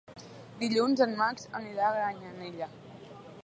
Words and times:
Dilluns 0.61 1.03
en 1.05 1.13
Max 1.21 1.47
anirà 1.61 1.85
a 1.91 1.95
Granyanella. 1.99 2.73